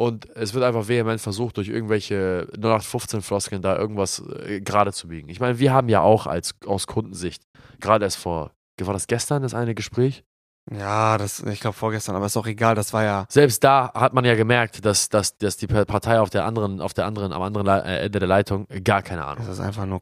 Und 0.00 0.34
es 0.34 0.54
wird 0.54 0.64
einfach 0.64 0.88
vehement 0.88 1.20
versucht, 1.20 1.58
durch 1.58 1.68
irgendwelche 1.68 2.48
0815-Floskeln 2.56 3.60
da 3.60 3.76
irgendwas 3.76 4.24
äh, 4.46 4.62
gerade 4.62 4.94
zu 4.94 5.08
biegen. 5.08 5.28
Ich 5.28 5.40
meine, 5.40 5.58
wir 5.58 5.74
haben 5.74 5.90
ja 5.90 6.00
auch 6.00 6.26
als, 6.26 6.54
aus 6.64 6.86
Kundensicht, 6.86 7.42
gerade 7.80 8.06
erst 8.06 8.16
vor, 8.16 8.52
war 8.80 8.94
das 8.94 9.08
gestern, 9.08 9.42
das 9.42 9.52
eine 9.52 9.74
Gespräch? 9.74 10.24
Ja, 10.70 11.18
das, 11.18 11.40
ich 11.40 11.60
glaube 11.60 11.76
vorgestern, 11.76 12.16
aber 12.16 12.24
ist 12.24 12.38
auch 12.38 12.46
egal, 12.46 12.74
das 12.74 12.94
war 12.94 13.04
ja. 13.04 13.26
Selbst 13.28 13.62
da 13.62 13.92
hat 13.92 14.14
man 14.14 14.24
ja 14.24 14.36
gemerkt, 14.36 14.86
dass, 14.86 15.10
dass, 15.10 15.36
dass 15.36 15.58
die 15.58 15.66
Partei 15.66 16.18
auf 16.18 16.30
der 16.30 16.46
anderen, 16.46 16.80
auf 16.80 16.94
der 16.94 17.04
anderen, 17.04 17.34
am 17.34 17.42
anderen 17.42 17.66
Le 17.66 17.84
äh, 17.84 18.06
Ende 18.06 18.20
der 18.20 18.28
Leitung 18.28 18.66
gar 18.82 19.02
keine 19.02 19.26
Ahnung. 19.26 19.44
Das 19.44 19.58
ist 19.58 19.60
einfach 19.60 19.84
nur 19.84 20.00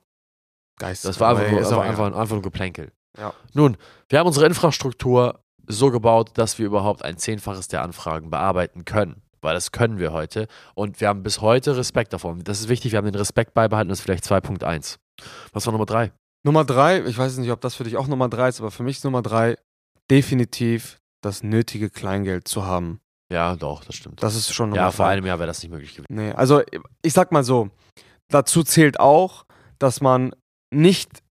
Geist. 0.79 1.07
Das 1.07 1.19
war 1.19 1.31
einfach 1.31 1.51
nur, 1.51 1.59
einfach, 1.59 1.79
einfach, 1.81 2.07
einfach 2.07 2.35
nur 2.37 2.43
Geplänkel. 2.43 2.93
Ja. 3.19 3.35
Nun, 3.53 3.77
wir 4.09 4.21
haben 4.21 4.29
unsere 4.29 4.47
Infrastruktur 4.47 5.41
so 5.67 5.91
gebaut, 5.91 6.39
dass 6.39 6.57
wir 6.61 6.67
überhaupt 6.67 7.05
ein 7.05 7.19
Zehnfaches 7.19 7.67
der 7.67 7.83
Anfragen 7.83 8.31
bearbeiten 8.31 8.85
können. 8.85 9.23
Weil 9.41 9.55
das 9.55 9.73
können 9.73 9.99
wir 9.99 10.13
heute. 10.13 10.47
Und 10.75 11.01
wir 11.01 11.09
haben 11.09 11.23
bis 11.23 11.41
heute 11.41 11.77
Respekt 11.77 12.13
davon. 12.13 12.43
Das 12.45 12.61
ist 12.61 12.69
wichtig, 12.69 12.93
wir 12.93 12.99
haben 12.99 13.07
den 13.07 13.15
Respekt 13.15 13.55
beibehalten, 13.55 13.89
das 13.89 13.99
ist 13.99 14.05
vielleicht 14.05 14.25
2.1. 14.25 14.97
Was 15.53 15.67
war 15.67 15.73
Nummer 15.73 15.87
3? 15.87 16.13
Nummer 16.45 16.65
drei, 16.65 17.05
ich 17.05 17.19
weiß 17.19 17.37
nicht, 17.39 17.51
ob 17.51 17.61
das 17.61 17.75
für 17.75 17.85
dich 17.85 17.97
auch 17.97 18.07
Nummer 18.07 18.29
drei 18.29 18.49
ist, 18.49 18.61
aber 18.61 18.71
für 18.71 18.83
mich 18.83 18.99
ist 18.99 19.05
Nummer 19.05 19.23
drei 19.23 19.57
definitiv 20.11 20.99
das 21.21 21.43
nötige 21.43 21.91
Kleingeld 21.91 22.47
zu 22.47 22.65
haben. 22.65 23.01
Ja, 23.31 23.57
doch, 23.57 23.85
das 23.85 23.97
stimmt. 23.97 24.23
Das 24.23 24.35
ist 24.35 24.55
schon 24.55 24.71
Nummer 24.71 24.83
ja, 24.83 24.91
vor 24.91 25.07
einem 25.07 25.27
Jahr 25.27 25.39
wäre 25.39 25.49
das 25.49 25.63
nicht 25.63 25.71
möglich 25.71 25.95
gewesen. 25.95 26.07
Nee, 26.15 26.33
also 26.33 26.63
ich 27.03 27.13
sag 27.13 27.33
mal 27.33 27.45
so, 27.45 27.71
dazu 28.29 28.63
zählt 28.63 29.01
auch, 29.01 29.45
dass 29.79 30.01
man 30.01 30.35
nicht 30.73 31.23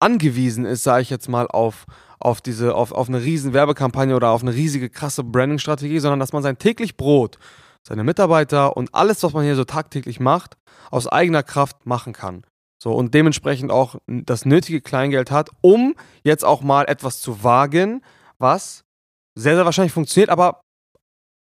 angewiesen 0.00 0.64
ist, 0.64 0.82
sage 0.82 1.02
ich 1.02 1.10
jetzt 1.10 1.28
mal, 1.28 1.46
auf, 1.46 1.86
auf 2.24 2.40
diese, 2.40 2.74
auf, 2.74 2.92
auf 2.92 3.08
eine 3.08 3.22
riesen 3.22 3.52
Werbekampagne 3.52 4.14
oder 4.14 4.30
auf 4.30 4.42
eine 4.42 4.54
riesige 4.54 4.88
krasse 4.88 5.24
Branding-Strategie, 5.24 5.98
sondern 5.98 6.20
dass 6.20 6.32
man 6.32 6.42
sein 6.42 6.58
täglich 6.58 6.96
Brot, 6.96 7.38
seine 7.86 8.04
Mitarbeiter 8.04 8.76
und 8.76 8.94
alles, 8.94 9.22
was 9.22 9.32
man 9.32 9.44
hier 9.44 9.56
so 9.56 9.64
tagtäglich 9.64 10.20
macht, 10.20 10.56
aus 10.90 11.08
eigener 11.08 11.42
Kraft 11.42 11.84
machen 11.84 12.12
kann. 12.12 12.44
So, 12.82 12.92
und 12.92 13.14
dementsprechend 13.14 13.70
auch 13.70 13.96
das 14.06 14.44
nötige 14.44 14.80
Kleingeld 14.80 15.30
hat, 15.30 15.50
um 15.60 15.94
jetzt 16.24 16.44
auch 16.44 16.62
mal 16.62 16.84
etwas 16.84 17.20
zu 17.20 17.44
wagen, 17.44 18.02
was 18.38 18.84
sehr, 19.36 19.54
sehr 19.54 19.64
wahrscheinlich 19.64 19.92
funktioniert, 19.92 20.30
aber 20.30 20.60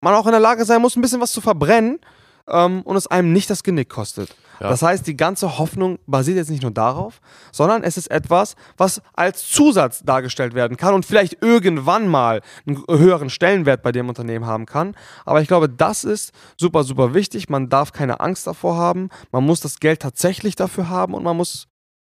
man 0.02 0.14
auch 0.14 0.26
in 0.26 0.33
der 0.33 0.40
Lage 0.40 0.64
sein 0.64 0.80
muss, 0.80 0.97
ein 0.97 1.02
bisschen 1.02 1.21
was 1.21 1.33
zu 1.33 1.40
verbrennen 1.40 1.99
ähm, 2.48 2.82
und 2.82 2.96
es 2.96 3.06
einem 3.06 3.32
nicht 3.32 3.50
das 3.50 3.62
Genick 3.62 3.88
kostet. 3.88 4.34
Ja. 4.60 4.70
Das 4.70 4.82
heißt, 4.82 5.06
die 5.06 5.16
ganze 5.16 5.58
Hoffnung 5.58 5.98
basiert 6.06 6.38
jetzt 6.38 6.50
nicht 6.50 6.62
nur 6.62 6.70
darauf, 6.70 7.20
sondern 7.52 7.82
es 7.82 7.96
ist 7.96 8.10
etwas, 8.10 8.56
was 8.76 9.02
als 9.12 9.46
Zusatz 9.46 10.02
dargestellt 10.02 10.54
werden 10.54 10.76
kann 10.76 10.94
und 10.94 11.04
vielleicht 11.04 11.42
irgendwann 11.42 12.08
mal 12.08 12.40
einen 12.66 12.82
höheren 12.88 13.28
Stellenwert 13.28 13.82
bei 13.82 13.92
dem 13.92 14.08
Unternehmen 14.08 14.46
haben 14.46 14.66
kann. 14.66 14.96
Aber 15.24 15.40
ich 15.42 15.48
glaube, 15.48 15.68
das 15.68 16.04
ist 16.04 16.32
super, 16.56 16.84
super 16.84 17.14
wichtig. 17.14 17.48
Man 17.48 17.68
darf 17.68 17.92
keine 17.92 18.20
Angst 18.20 18.46
davor 18.46 18.76
haben. 18.76 19.10
Man 19.30 19.44
muss 19.44 19.60
das 19.60 19.78
Geld 19.78 20.00
tatsächlich 20.00 20.56
dafür 20.56 20.88
haben 20.88 21.14
und 21.14 21.22
man 21.22 21.36
muss 21.36 21.68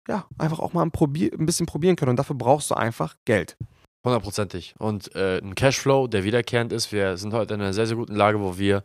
ja 0.07 0.25
einfach 0.37 0.59
auch 0.59 0.73
mal 0.73 0.83
ein, 0.83 0.91
probier 0.91 1.31
ein 1.33 1.45
bisschen 1.45 1.65
probieren 1.65 1.95
können. 1.95 2.11
Und 2.11 2.17
dafür 2.17 2.35
brauchst 2.35 2.69
du 2.69 2.75
einfach 2.75 3.15
Geld. 3.25 3.57
Hundertprozentig. 4.05 4.75
Und 4.77 5.15
äh, 5.15 5.39
ein 5.39 5.55
Cashflow, 5.55 6.05
der 6.05 6.23
wiederkehrend 6.23 6.71
ist. 6.71 6.91
Wir 6.91 7.17
sind 7.17 7.33
heute 7.33 7.55
in 7.55 7.61
einer 7.61 7.73
sehr, 7.73 7.87
sehr 7.87 7.97
guten 7.97 8.15
Lage, 8.15 8.39
wo 8.39 8.59
wir 8.59 8.83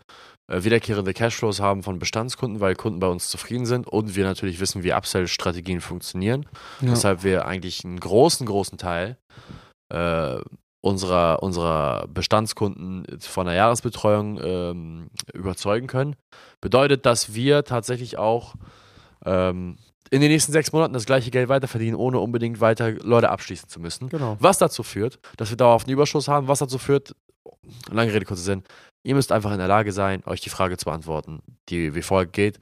wiederkehrende 0.50 1.14
Cashflows 1.14 1.60
haben 1.60 1.82
von 1.82 1.98
Bestandskunden, 1.98 2.60
weil 2.60 2.74
Kunden 2.74 3.00
bei 3.00 3.06
uns 3.06 3.28
zufrieden 3.28 3.66
sind 3.66 3.86
und 3.86 4.16
wir 4.16 4.24
natürlich 4.24 4.60
wissen, 4.60 4.82
wie 4.82 4.92
Upsell-Strategien 4.92 5.80
funktionieren. 5.80 6.46
Ja. 6.80 6.92
Weshalb 6.92 7.22
wir 7.22 7.46
eigentlich 7.46 7.84
einen 7.84 8.00
großen, 8.00 8.46
großen 8.46 8.78
Teil 8.78 9.16
äh, 9.90 10.38
unserer, 10.80 11.42
unserer 11.42 12.06
Bestandskunden 12.08 13.06
von 13.20 13.46
der 13.46 13.54
Jahresbetreuung 13.54 14.40
ähm, 14.42 15.10
überzeugen 15.34 15.86
können. 15.86 16.16
Bedeutet, 16.60 17.06
dass 17.06 17.34
wir 17.34 17.64
tatsächlich 17.64 18.18
auch 18.18 18.54
ähm, 19.24 19.76
in 20.10 20.20
den 20.20 20.30
nächsten 20.30 20.52
sechs 20.52 20.72
Monaten 20.72 20.94
das 20.94 21.06
gleiche 21.06 21.30
Geld 21.30 21.48
weiterverdienen, 21.48 21.94
ohne 21.94 22.18
unbedingt 22.18 22.60
weiter 22.60 22.92
Leute 22.92 23.30
abschließen 23.30 23.68
zu 23.68 23.78
müssen. 23.78 24.08
Genau. 24.08 24.36
Was 24.40 24.58
dazu 24.58 24.82
führt, 24.82 25.20
dass 25.36 25.50
wir 25.50 25.56
dauerhaft 25.56 25.86
einen 25.86 25.94
Überschuss 25.94 26.28
haben, 26.28 26.48
was 26.48 26.58
dazu 26.58 26.78
führt, 26.78 27.14
lange 27.90 28.12
Rede, 28.12 28.24
kurzer 28.24 28.42
Sinn, 28.42 28.64
ihr 29.02 29.14
müsst 29.14 29.32
einfach 29.32 29.52
in 29.52 29.58
der 29.58 29.68
Lage 29.68 29.92
sein, 29.92 30.22
euch 30.26 30.40
die 30.40 30.50
Frage 30.50 30.76
zu 30.76 30.84
beantworten, 30.86 31.40
die 31.68 31.94
wie 31.94 32.02
folgt 32.02 32.32
geht. 32.32 32.58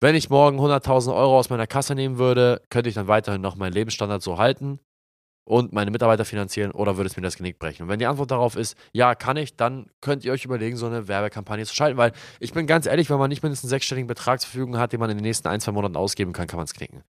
Wenn 0.00 0.14
ich 0.14 0.30
morgen 0.30 0.60
100.000 0.60 1.14
Euro 1.14 1.38
aus 1.38 1.50
meiner 1.50 1.66
Kasse 1.66 1.94
nehmen 1.94 2.18
würde, 2.18 2.60
könnte 2.68 2.88
ich 2.88 2.94
dann 2.94 3.08
weiterhin 3.08 3.40
noch 3.40 3.56
meinen 3.56 3.72
Lebensstandard 3.72 4.22
so 4.22 4.38
halten 4.38 4.78
und 5.46 5.72
meine 5.72 5.90
Mitarbeiter 5.90 6.24
finanzieren 6.24 6.72
oder 6.72 6.96
würde 6.96 7.08
es 7.08 7.16
mir 7.16 7.22
das 7.22 7.36
Genick 7.36 7.58
brechen? 7.58 7.84
Und 7.84 7.88
wenn 7.88 7.98
die 7.98 8.06
Antwort 8.06 8.30
darauf 8.30 8.56
ist, 8.56 8.76
ja, 8.92 9.14
kann 9.14 9.36
ich, 9.36 9.56
dann 9.56 9.86
könnt 10.00 10.24
ihr 10.24 10.32
euch 10.32 10.44
überlegen, 10.44 10.76
so 10.76 10.86
eine 10.86 11.08
Werbekampagne 11.08 11.64
zu 11.64 11.74
schalten, 11.74 11.96
weil 11.96 12.12
ich 12.40 12.52
bin 12.52 12.66
ganz 12.66 12.86
ehrlich, 12.86 13.08
wenn 13.10 13.18
man 13.18 13.28
nicht 13.28 13.42
mindestens 13.42 13.68
einen 13.68 13.76
sechsstelligen 13.76 14.06
Betrag 14.06 14.40
zur 14.40 14.50
Verfügung 14.50 14.78
hat, 14.78 14.92
den 14.92 15.00
man 15.00 15.10
in 15.10 15.18
den 15.18 15.24
nächsten 15.24 15.48
ein, 15.48 15.60
zwei 15.60 15.72
Monaten 15.72 15.96
ausgeben 15.96 16.32
kann, 16.32 16.46
kann 16.46 16.58
man 16.58 16.64
es 16.64 16.74
knicken. 16.74 17.02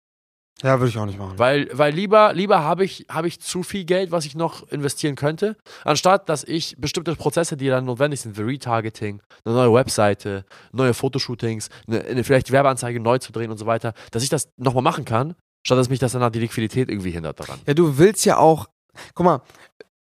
Ja, 0.64 0.80
würde 0.80 0.88
ich 0.88 0.96
auch 0.96 1.04
nicht 1.04 1.18
machen. 1.18 1.38
Weil, 1.38 1.68
weil 1.72 1.92
lieber, 1.92 2.32
lieber 2.32 2.64
habe 2.64 2.86
ich, 2.86 3.04
hab 3.10 3.26
ich 3.26 3.38
zu 3.38 3.62
viel 3.62 3.84
Geld, 3.84 4.10
was 4.12 4.24
ich 4.24 4.34
noch 4.34 4.66
investieren 4.70 5.14
könnte, 5.14 5.58
anstatt 5.84 6.30
dass 6.30 6.42
ich 6.42 6.74
bestimmte 6.78 7.14
Prozesse, 7.16 7.58
die 7.58 7.68
dann 7.68 7.84
notwendig 7.84 8.22
sind, 8.22 8.38
wie 8.38 8.42
Retargeting, 8.42 9.20
eine 9.44 9.54
neue 9.54 9.74
Webseite, 9.74 10.46
neue 10.72 10.94
Fotoshootings, 10.94 11.68
eine, 11.86 12.02
eine, 12.04 12.24
vielleicht 12.24 12.48
die 12.48 12.52
Werbeanzeige 12.52 12.98
neu 12.98 13.18
zu 13.18 13.30
drehen 13.30 13.50
und 13.50 13.58
so 13.58 13.66
weiter, 13.66 13.92
dass 14.10 14.22
ich 14.22 14.30
das 14.30 14.48
nochmal 14.56 14.82
machen 14.82 15.04
kann, 15.04 15.34
statt 15.66 15.76
dass 15.76 15.90
mich 15.90 15.98
das 15.98 16.12
dann 16.12 16.32
die 16.32 16.40
Liquidität 16.40 16.88
irgendwie 16.88 17.10
hindert 17.10 17.40
daran. 17.40 17.60
Ja, 17.66 17.74
du 17.74 17.98
willst 17.98 18.24
ja 18.24 18.38
auch, 18.38 18.70
guck 19.14 19.26
mal, 19.26 19.42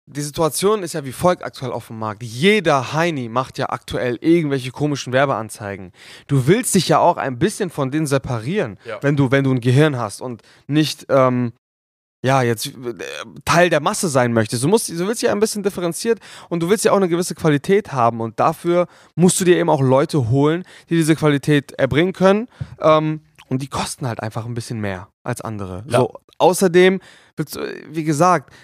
die 0.05 0.21
Situation 0.21 0.83
ist 0.83 0.93
ja 0.93 1.05
wie 1.05 1.11
folgt 1.13 1.43
aktuell 1.43 1.71
auf 1.71 1.87
dem 1.87 1.97
Markt. 1.99 2.23
Jeder 2.23 2.93
Heini 2.93 3.29
macht 3.29 3.57
ja 3.57 3.69
aktuell 3.69 4.17
irgendwelche 4.21 4.71
komischen 4.71 5.13
Werbeanzeigen. 5.13 5.91
Du 6.27 6.45
willst 6.47 6.75
dich 6.75 6.89
ja 6.89 6.99
auch 6.99 7.17
ein 7.17 7.39
bisschen 7.39 7.69
von 7.69 7.89
denen 7.89 8.05
separieren, 8.07 8.77
Ja. 8.85 8.99
wenn 9.01 9.15
du, 9.15 9.31
wenn 9.31 9.43
du 9.45 9.51
ein 9.51 9.61
Gehirn 9.61 9.97
hast 9.97 10.21
und 10.21 10.41
nicht, 10.67 11.05
ähm, 11.09 11.53
ja, 12.25 12.41
jetzt 12.41 12.67
äh, 12.67 12.73
Teil 13.45 13.69
der 13.69 13.79
Masse 13.81 14.07
sein 14.09 14.31
möchtest. 14.33 14.63
Du, 14.63 14.67
musst, 14.67 14.89
du 14.89 15.07
willst 15.07 15.21
ja 15.21 15.31
ein 15.31 15.39
bisschen 15.39 15.63
differenziert 15.63 16.19
und 16.49 16.61
du 16.63 16.69
willst 16.69 16.85
ja 16.85 16.91
auch 16.91 16.97
eine 16.97 17.09
gewisse 17.09 17.35
Qualität 17.35 17.91
haben 17.93 18.21
und 18.21 18.39
dafür 18.39 18.87
musst 19.15 19.39
du 19.39 19.45
dir 19.45 19.57
eben 19.57 19.69
auch 19.69 19.81
Leute 19.81 20.29
holen, 20.29 20.63
die 20.89 20.95
diese 20.95 21.15
Qualität 21.15 21.73
erbringen 21.73 22.13
können. 22.13 22.47
Ähm, 22.79 23.21
und 23.49 23.61
die 23.61 23.67
kosten 23.67 24.07
halt 24.07 24.21
einfach 24.21 24.45
ein 24.45 24.53
bisschen 24.53 24.79
mehr 24.79 25.09
als 25.23 25.41
andere. 25.41 25.83
Ja. 25.87 25.99
So, 25.99 26.13
außerdem, 26.39 26.99
du- 27.35 27.43
wie 27.89 28.03
gesagt, 28.05 28.53
äh, 28.53 28.55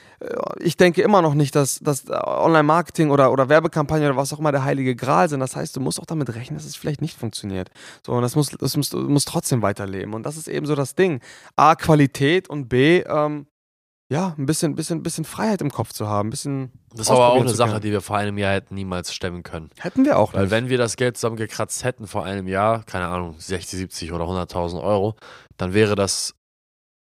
ich 0.60 0.76
denke 0.76 1.02
immer 1.02 1.22
noch 1.22 1.34
nicht, 1.34 1.56
dass, 1.56 1.80
dass 1.80 2.10
äh, 2.10 2.14
Online-Marketing 2.14 3.10
oder, 3.10 3.32
oder 3.32 3.48
Werbekampagne 3.48 4.08
oder 4.08 4.18
was 4.18 4.34
auch 4.34 4.40
immer 4.40 4.52
der 4.52 4.64
heilige 4.64 4.96
Gral 4.96 5.30
sind. 5.30 5.40
Das 5.40 5.56
heißt, 5.56 5.76
du 5.76 5.80
musst 5.80 6.00
auch 6.00 6.06
damit 6.06 6.34
rechnen, 6.36 6.58
dass 6.58 6.66
es 6.66 6.76
vielleicht 6.76 7.02
nicht 7.02 7.18
funktioniert. 7.18 7.70
So, 8.06 8.14
und 8.14 8.22
das 8.22 8.36
muss, 8.36 8.50
das 8.50 8.76
muss, 8.76 8.90
du 8.90 8.98
musst 8.98 9.28
trotzdem 9.28 9.62
weiterleben. 9.62 10.14
Und 10.14 10.24
das 10.24 10.38
ist 10.38 10.48
eben 10.48 10.66
so 10.66 10.76
das 10.76 10.96
Ding. 10.96 11.22
A, 11.56 11.76
Qualität 11.76 12.50
und 12.50 12.68
B, 12.68 13.00
ähm, 13.00 13.48
ja, 14.12 14.34
ein 14.38 14.48
bisschen, 14.48 14.74
bisschen, 14.76 15.04
bisschen 15.04 15.24
Freiheit 15.24 15.62
im 15.62 15.70
Kopf 15.70 15.94
zu 15.94 16.08
haben. 16.08 16.28
Ein 16.28 16.32
bisschen. 16.32 16.72
Das 16.92 17.02
ist 17.02 17.12
aber 17.12 17.30
auch 17.30 17.40
eine 17.40 17.50
Sache, 17.50 17.80
die 17.80 17.92
wir 17.92 18.02
vor 18.02 18.18
einem 18.18 18.40
Jahr 18.40 18.54
hätten 18.54 18.74
niemals 18.74 19.14
stemmen 19.14 19.44
können. 19.44 19.70
Hätten 19.78 20.04
wir 20.04 20.18
auch 20.18 20.34
Weil 20.34 20.44
nicht. 20.44 20.52
wenn 20.52 20.70
wir 20.70 20.80
das 20.80 20.98
Geld 20.98 21.16
zusammengekratzt 21.16 21.84
hätten 21.84 22.08
vor 22.08 22.26
einem 22.26 22.48
Jahr, 22.48 22.84
keine 22.84 23.08
Ahnung, 23.08 23.36
60, 23.38 23.78
70 23.78 24.12
oder 24.12 24.26
100.000 24.26 24.82
Euro, 24.82 25.16
dann 25.58 25.76
wäre 25.76 25.96
das 25.96 26.34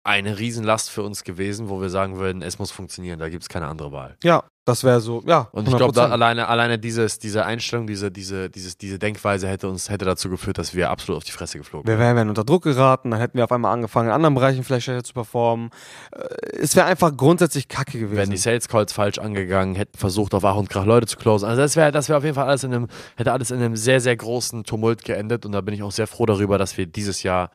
eine 0.04 0.40
Riesenlast 0.40 0.90
für 0.90 1.04
uns 1.04 1.24
gewesen, 1.24 1.70
wo 1.70 1.80
wir 1.80 1.90
sagen 1.90 2.18
würden, 2.18 2.42
es 2.42 2.58
muss 2.58 2.72
funktionieren, 2.72 3.20
da 3.20 3.30
gibt 3.30 3.44
es 3.44 3.50
keine 3.50 3.68
andere 3.68 3.92
Wahl. 3.92 4.18
Ja, 4.24 4.44
das 4.66 4.84
wäre 4.84 5.00
so, 5.02 5.24
ja. 5.26 5.48
Und 5.52 5.68
ich 5.68 5.76
glaube, 5.76 6.00
100%. 6.00 6.10
alleine, 6.10 6.48
alleine 6.48 6.80
dieses, 6.80 7.20
diese 7.20 7.46
Einstellung, 7.46 7.88
diese, 7.88 8.12
diese, 8.12 8.50
dieses, 8.50 8.78
diese 8.78 9.00
Denkweise 9.00 9.48
hätte 9.48 9.68
uns 9.68 9.90
hätte 9.90 10.06
dazu 10.06 10.30
geführt, 10.30 10.58
dass 10.58 10.74
wir 10.76 10.90
absolut 10.90 11.18
auf 11.18 11.24
die 11.24 11.32
Fresse 11.32 11.58
geflogen 11.58 11.88
Wir 11.88 11.98
wären 12.00 12.30
unter 12.30 12.44
Druck 12.44 12.64
geraten, 12.64 13.12
dann 13.12 13.20
hätten 13.20 13.38
wir 13.38 13.44
auf 13.44 13.52
einmal 13.52 13.74
angefangen, 13.74 14.10
in 14.10 14.14
anderen 14.14 14.36
Bereichen 14.36 14.64
vielleicht 14.64 14.86
schlechter 14.86 15.04
zu 15.04 15.14
performen. 15.14 15.70
Äh, 16.12 16.58
Es 16.60 16.76
wäre 16.76 16.86
einfach 16.88 17.16
grundsätzlich 17.16 17.68
kacke 17.68 18.00
gewesen. 18.00 18.18
wären 18.18 18.30
die 18.30 18.38
Sales 18.38 18.68
Calls 18.68 18.94
falsch 18.94 19.20
angegangen, 19.20 19.76
hätten 19.76 19.98
versucht, 19.98 20.34
auf 20.34 20.46
Ach 20.46 20.56
und 20.56 20.70
Krach 20.70 20.86
Leute 20.86 21.08
zu 21.08 21.18
closen. 21.18 21.48
Also 21.48 21.62
das 21.62 21.76
wäre 21.76 21.92
das 21.92 22.08
wäre 22.10 22.18
auf 22.18 22.24
jeden 22.24 22.36
Fall 22.36 22.48
alles 22.48 22.64
in 22.64 22.74
einem, 22.74 22.88
hätte 23.18 23.32
alles 23.34 23.52
in 23.52 23.58
einem 23.58 23.76
sehr, 23.76 24.00
sehr 24.00 24.16
großen 24.16 24.64
Tumult 24.64 25.04
geendet 25.04 25.46
und 25.46 25.52
da 25.52 25.62
bin 25.62 25.74
ich 25.74 25.84
auch 25.84 25.92
sehr 25.92 26.08
froh 26.08 26.26
darüber, 26.26 26.58
dass 26.58 26.78
wir 26.78 26.86
dieses 26.86 27.24
Jahr 27.24 27.52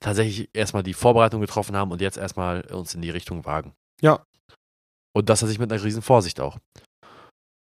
tatsächlich 0.00 0.48
erstmal 0.52 0.82
die 0.82 0.94
Vorbereitung 0.94 1.40
getroffen 1.40 1.76
haben 1.76 1.90
und 1.92 2.00
jetzt 2.00 2.18
erstmal 2.18 2.62
uns 2.72 2.94
in 2.94 3.02
die 3.02 3.10
Richtung 3.10 3.44
wagen. 3.44 3.74
Ja. 4.00 4.24
Und 5.12 5.28
das 5.28 5.40
tatsächlich 5.40 5.60
mit 5.60 5.72
einer 5.72 5.82
riesen 5.82 6.02
Vorsicht 6.02 6.40
auch. 6.40 6.58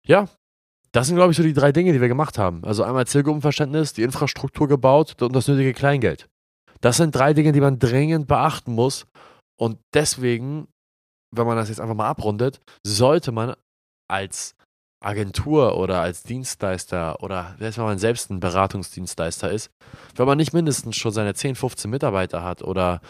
Ja, 0.05 0.27
das 0.91 1.07
sind, 1.07 1.15
glaube 1.15 1.31
ich, 1.31 1.37
so 1.37 1.43
die 1.43 1.53
drei 1.53 1.71
Dinge, 1.71 1.91
die 1.91 2.01
wir 2.01 2.07
gemacht 2.07 2.37
haben. 2.37 2.63
Also 2.63 2.83
einmal 2.83 3.07
Zielgruppenverständnis, 3.07 3.93
die 3.93 4.03
Infrastruktur 4.03 4.67
gebaut 4.67 5.21
und 5.21 5.35
das 5.35 5.47
nötige 5.47 5.73
Kleingeld. 5.73 6.29
Das 6.81 6.97
sind 6.97 7.15
drei 7.15 7.33
Dinge, 7.33 7.51
die 7.51 7.61
man 7.61 7.79
dringend 7.79 8.27
beachten 8.27 8.73
muss. 8.73 9.07
Und 9.59 9.79
deswegen, 9.93 10.67
wenn 11.33 11.47
man 11.47 11.57
das 11.57 11.69
jetzt 11.69 11.81
einfach 11.81 11.95
mal 11.95 12.09
abrundet, 12.09 12.61
sollte 12.85 13.31
man 13.31 13.55
als 14.09 14.55
Agentur 15.03 15.77
oder 15.77 16.01
als 16.01 16.23
Dienstleister 16.23 17.21
oder 17.21 17.55
selbst 17.59 17.77
wenn 17.77 17.85
man 17.85 17.99
selbst 17.99 18.29
ein 18.29 18.39
Beratungsdienstleister 18.39 19.51
ist, 19.51 19.69
wenn 20.15 20.25
man 20.25 20.37
nicht 20.37 20.53
mindestens 20.53 20.95
schon 20.95 21.11
seine 21.11 21.33
10, 21.33 21.55
15 21.55 21.89
Mitarbeiter 21.89 22.43
hat 22.43 22.61
oder 22.61 23.01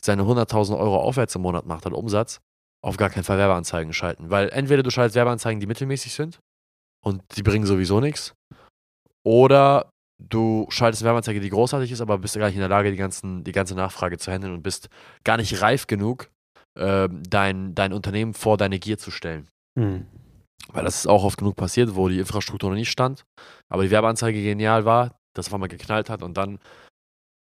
seine 0.00 0.22
100.000 0.22 0.78
Euro 0.78 0.98
aufwärts 0.98 1.34
im 1.34 1.42
Monat 1.42 1.66
macht 1.66 1.86
an 1.86 1.92
Umsatz, 1.92 2.40
auf 2.84 2.96
gar 2.96 3.10
keinen 3.10 3.24
Fall 3.24 3.38
Werbeanzeigen 3.38 3.92
schalten. 3.92 4.30
Weil 4.30 4.50
entweder 4.50 4.82
du 4.82 4.90
schaltest 4.90 5.16
Werbeanzeigen, 5.16 5.60
die 5.60 5.66
mittelmäßig 5.66 6.12
sind 6.12 6.38
und 7.04 7.22
die 7.36 7.42
bringen 7.42 7.66
sowieso 7.66 8.00
nichts, 8.00 8.34
oder 9.24 9.90
du 10.18 10.66
schaltest 10.70 11.02
eine 11.02 11.08
Werbeanzeige, 11.08 11.40
die 11.40 11.50
großartig 11.50 11.92
ist, 11.92 12.00
aber 12.00 12.18
bist 12.18 12.38
gar 12.38 12.46
nicht 12.46 12.54
in 12.54 12.60
der 12.60 12.68
Lage, 12.68 12.90
die, 12.90 12.96
ganzen, 12.96 13.44
die 13.44 13.52
ganze 13.52 13.74
Nachfrage 13.74 14.18
zu 14.18 14.32
handeln 14.32 14.54
und 14.54 14.62
bist 14.62 14.88
gar 15.24 15.36
nicht 15.36 15.60
reif 15.60 15.86
genug, 15.86 16.30
ähm, 16.78 17.22
dein, 17.28 17.74
dein 17.74 17.92
Unternehmen 17.92 18.34
vor 18.34 18.56
deine 18.56 18.78
Gier 18.78 18.98
zu 18.98 19.10
stellen. 19.10 19.48
Hm. 19.78 20.06
Weil 20.72 20.84
das 20.84 20.96
ist 20.96 21.06
auch 21.06 21.24
oft 21.24 21.38
genug 21.38 21.56
passiert, 21.56 21.94
wo 21.94 22.08
die 22.08 22.18
Infrastruktur 22.18 22.70
noch 22.70 22.76
nicht 22.76 22.90
stand, 22.90 23.24
aber 23.68 23.84
die 23.84 23.90
Werbeanzeige 23.90 24.42
genial 24.42 24.84
war, 24.84 25.18
das 25.34 25.46
auf 25.48 25.54
einmal 25.54 25.68
geknallt 25.68 26.10
hat 26.10 26.22
und 26.22 26.36
dann 26.36 26.58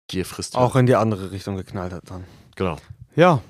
Gier 0.10 0.26
frisst. 0.26 0.58
Auch 0.58 0.76
in 0.76 0.86
die 0.86 0.96
andere 0.96 1.32
Richtung 1.32 1.56
geknallt 1.56 1.94
hat 1.94 2.10
dann. 2.10 2.26
Genau. 2.56 2.78
Ja, 3.16 3.42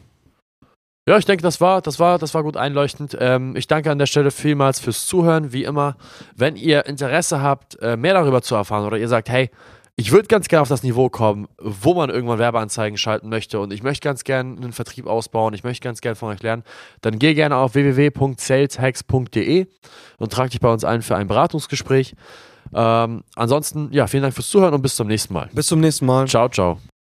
Ja, 1.07 1.17
ich 1.17 1.25
denke, 1.25 1.43
das 1.43 1.59
war, 1.59 1.81
das 1.81 1.99
war, 1.99 2.17
das 2.17 2.33
war 2.33 2.43
gut 2.43 2.55
einleuchtend. 2.55 3.17
Ähm, 3.19 3.55
ich 3.57 3.67
danke 3.67 3.91
an 3.91 3.97
der 3.97 4.05
Stelle 4.05 4.31
vielmals 4.31 4.79
fürs 4.79 5.05
Zuhören, 5.05 5.51
wie 5.51 5.63
immer. 5.65 5.97
Wenn 6.35 6.55
ihr 6.55 6.85
Interesse 6.85 7.41
habt, 7.41 7.77
äh, 7.81 7.97
mehr 7.97 8.13
darüber 8.13 8.41
zu 8.41 8.55
erfahren 8.55 8.85
oder 8.85 8.97
ihr 8.97 9.09
sagt, 9.09 9.29
hey, 9.29 9.49
ich 9.95 10.11
würde 10.11 10.27
ganz 10.27 10.47
gerne 10.47 10.63
auf 10.63 10.69
das 10.69 10.83
Niveau 10.83 11.09
kommen, 11.09 11.47
wo 11.59 11.93
man 11.93 12.09
irgendwann 12.09 12.39
Werbeanzeigen 12.39 12.97
schalten 12.97 13.29
möchte 13.29 13.59
und 13.59 13.71
ich 13.71 13.83
möchte 13.83 14.03
ganz 14.07 14.23
gerne 14.23 14.57
einen 14.57 14.73
Vertrieb 14.73 15.05
ausbauen, 15.05 15.53
ich 15.53 15.63
möchte 15.63 15.83
ganz 15.83 16.01
gerne 16.01 16.15
von 16.15 16.29
euch 16.29 16.41
lernen, 16.41 16.63
dann 17.01 17.19
geh 17.19 17.33
gerne 17.35 17.57
auf 17.57 17.75
www.saleshacks.de 17.75 19.67
und 20.17 20.33
trag 20.33 20.49
dich 20.49 20.59
bei 20.59 20.71
uns 20.71 20.83
ein 20.83 21.01
für 21.01 21.15
ein 21.15 21.27
Beratungsgespräch. 21.27 22.15
Ähm, 22.73 23.23
ansonsten, 23.35 23.89
ja, 23.91 24.07
vielen 24.07 24.23
Dank 24.23 24.33
fürs 24.33 24.49
Zuhören 24.49 24.73
und 24.73 24.81
bis 24.81 24.95
zum 24.95 25.07
nächsten 25.07 25.33
Mal. 25.33 25.49
bis 25.53 25.67
zum 25.67 25.79
nächsten 25.79 26.05
Mal. 26.07 26.27
Ciao, 26.27 26.49
ciao. 26.49 26.79